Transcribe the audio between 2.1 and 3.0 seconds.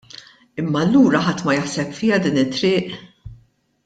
din it-triq?